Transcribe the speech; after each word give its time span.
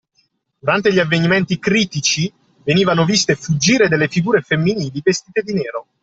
Durante 0.57 0.91
gli 0.91 0.97
avvenimenti 0.97 1.59
critici, 1.59 2.33
venivano 2.63 3.05
viste 3.05 3.35
fuggire 3.35 3.87
delle 3.87 4.07
figure 4.07 4.41
femminili 4.41 4.99
vestite 5.03 5.43
di 5.43 5.53
nero. 5.53 5.85